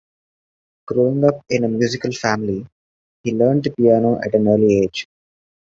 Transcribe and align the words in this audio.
Growing 0.87 1.23
up 1.25 1.45
in 1.51 1.63
a 1.63 1.67
musical 1.67 2.11
family, 2.11 2.65
he 3.21 3.33
learned 3.35 3.65
the 3.65 3.69
piano 3.69 4.19
at 4.25 4.33
an 4.33 4.47
early 4.47 4.79
age. 4.79 5.05